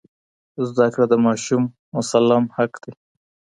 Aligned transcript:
زده 0.67 0.85
کړه 0.93 1.05
د 1.11 1.15
ماشوم 1.25 1.63
مسلم 1.95 2.43
حق 2.55 2.73
دی. 2.83 2.93